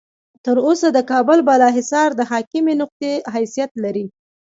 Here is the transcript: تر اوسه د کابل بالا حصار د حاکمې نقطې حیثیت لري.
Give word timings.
تر 0.45 0.57
اوسه 0.67 0.87
د 0.91 0.99
کابل 1.11 1.39
بالا 1.47 1.69
حصار 1.77 2.09
د 2.15 2.21
حاکمې 2.31 2.73
نقطې 2.81 3.11
حیثیت 3.33 3.71
لري. 3.83 4.05